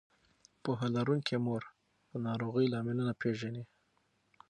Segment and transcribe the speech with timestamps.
[0.63, 1.63] پوهه لرونکې مور
[2.09, 3.63] د ناروغۍ لاملونه پېژني.